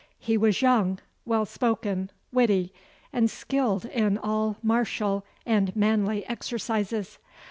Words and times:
He 0.17 0.35
was 0.35 0.63
young, 0.63 0.97
well 1.25 1.45
spoken, 1.45 2.09
witty, 2.33 2.73
and 3.13 3.29
skilled 3.29 3.85
in 3.85 4.17
all 4.17 4.57
martial 4.63 5.23
and 5.45 5.75
manly 5.75 6.25
exercises. 6.25 7.19